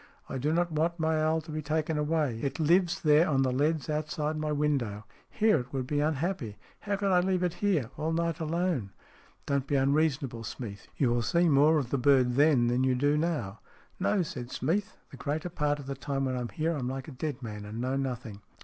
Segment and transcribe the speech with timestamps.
[0.35, 2.39] "I do not want my owl to be taken away.
[2.41, 5.05] It lives there on the leads outside my window.
[5.29, 6.57] Here it would be unhappy.
[6.79, 8.93] How could I leave it here all night alone?""
[9.45, 10.87] Don't be unreasonable, Smeath.
[10.97, 13.59] You will see more of the bird then than you do now.""
[13.99, 17.11] No," said Smeath." The greater part of the time when I'm here I'm like a
[17.11, 18.41] dead man, and know nothing."